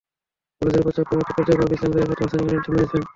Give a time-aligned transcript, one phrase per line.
[0.57, 3.07] বোলারদের ওপর চাপ কমাতেই পর্যায়ক্রমে বিশ্রাম দেওয়ার কথা ভাবছেন ইংল্যান্ডের টিম ম্যানেজমেন্ট।